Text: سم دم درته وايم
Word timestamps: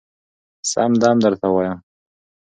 سم 0.71 0.91
دم 1.01 1.17
درته 1.23 1.47
وايم 1.51 1.77